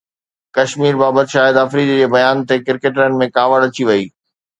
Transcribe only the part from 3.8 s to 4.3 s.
وئي